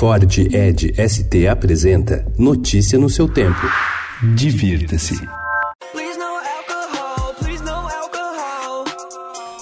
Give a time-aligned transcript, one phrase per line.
[0.00, 3.60] Ford Ed ST apresenta Notícia no seu tempo.
[4.34, 5.28] Divirta-se.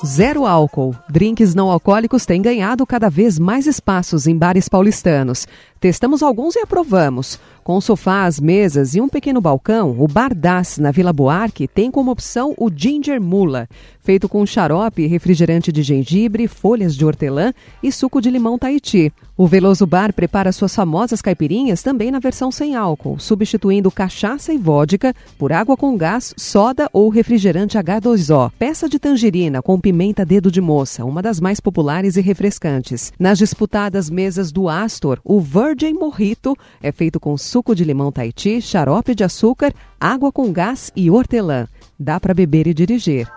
[0.06, 0.94] Zero álcool.
[1.10, 5.44] Drinks não alcoólicos têm ganhado cada vez mais espaços em bares paulistanos.
[5.80, 7.40] Testamos alguns e aprovamos.
[7.64, 12.12] Com sofás, mesas e um pequeno balcão, o Bar Das, na Vila Buarque, tem como
[12.12, 13.68] opção o Ginger Mula,
[14.08, 19.12] feito com xarope, refrigerante de gengibre, folhas de hortelã e suco de limão Tahiti.
[19.36, 24.56] O Veloso Bar prepara suas famosas caipirinhas também na versão sem álcool, substituindo cachaça e
[24.56, 28.50] vodka por água com gás, soda ou refrigerante H2O.
[28.58, 33.12] Peça de tangerina com pimenta dedo de moça, uma das mais populares e refrescantes.
[33.18, 38.62] Nas disputadas mesas do Astor, o Virgin Morrito é feito com suco de limão Tahiti,
[38.62, 39.70] xarope de açúcar,
[40.00, 41.68] água com gás e hortelã.
[42.00, 43.28] Dá para beber e dirigir.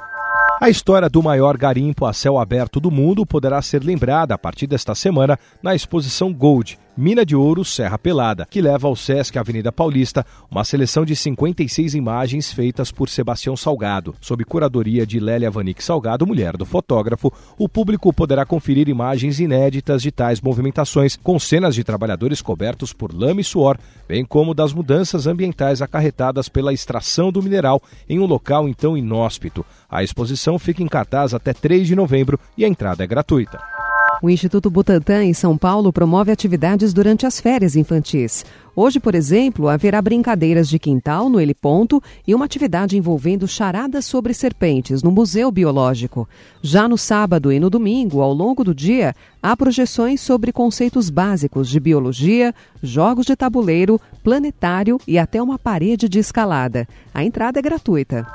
[0.63, 4.67] A história do maior garimpo a céu aberto do mundo poderá ser lembrada a partir
[4.67, 9.71] desta semana na exposição Gold, Mina de Ouro Serra Pelada, que leva ao Sesc Avenida
[9.71, 14.13] Paulista uma seleção de 56 imagens feitas por Sebastião Salgado.
[14.21, 20.03] Sob curadoria de Lélia Vanik Salgado, mulher do fotógrafo, o público poderá conferir imagens inéditas
[20.03, 24.71] de tais movimentações, com cenas de trabalhadores cobertos por lama e suor, bem como das
[24.71, 29.65] mudanças ambientais acarretadas pela extração do mineral em um local então inóspito.
[29.89, 33.80] A exposição fica em cartaz até 3 de novembro e a entrada é gratuita.
[34.21, 38.45] O Instituto Butantan, em São Paulo, promove atividades durante as férias infantis.
[38.75, 44.31] Hoje, por exemplo, haverá brincadeiras de quintal no Heliponto e uma atividade envolvendo charadas sobre
[44.35, 46.29] serpentes no Museu Biológico.
[46.61, 51.67] Já no sábado e no domingo, ao longo do dia, há projeções sobre conceitos básicos
[51.67, 56.87] de biologia, jogos de tabuleiro, planetário e até uma parede de escalada.
[57.11, 58.27] A entrada é gratuita.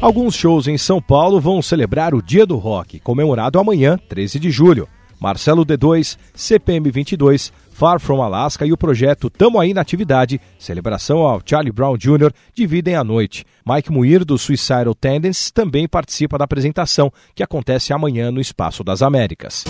[0.00, 4.50] Alguns shows em São Paulo vão celebrar o Dia do Rock, comemorado amanhã, 13 de
[4.50, 4.88] julho.
[5.20, 11.18] Marcelo D2, CPM 22, Far From Alaska e o projeto Tamo Aí na Atividade, celebração
[11.18, 13.44] ao Charlie Brown Jr., dividem a noite.
[13.66, 19.02] Mike Muir, do Suicidal Tendencies, também participa da apresentação, que acontece amanhã no Espaço das
[19.02, 19.64] Américas.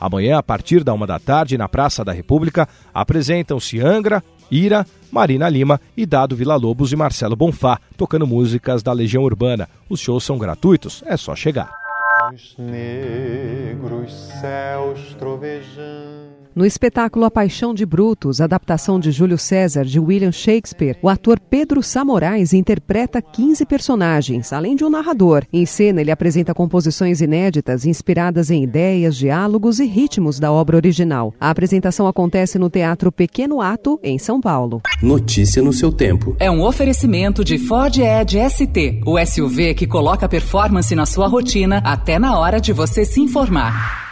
[0.00, 5.48] Amanhã, a partir da uma da tarde, na Praça da República, apresentam-se Angra, Ira, Marina
[5.48, 9.68] Lima e Dado Vila Lobos e Marcelo Bonfá, tocando músicas da Legião Urbana.
[9.88, 11.87] Os shows são gratuitos, é só chegar.
[12.34, 20.00] Os negros céus trovejando no espetáculo A Paixão de Brutus, adaptação de Júlio César de
[20.00, 25.44] William Shakespeare, o ator Pedro Samorais interpreta 15 personagens, além de um narrador.
[25.52, 31.32] Em cena, ele apresenta composições inéditas inspiradas em ideias, diálogos e ritmos da obra original.
[31.38, 34.82] A apresentação acontece no Teatro Pequeno Ato, em São Paulo.
[35.00, 36.34] Notícia no seu tempo.
[36.40, 41.80] É um oferecimento de Ford Edge ST, o SUV que coloca performance na sua rotina
[41.84, 44.07] até na hora de você se informar.